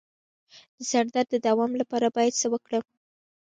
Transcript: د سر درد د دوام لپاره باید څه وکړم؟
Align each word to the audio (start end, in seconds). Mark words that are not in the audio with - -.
د 0.77 0.79
سر 0.91 1.05
درد 1.13 1.27
د 1.31 1.35
دوام 1.47 1.71
لپاره 1.81 2.07
باید 2.15 2.33
څه 2.41 2.47
وکړم؟ 2.53 2.83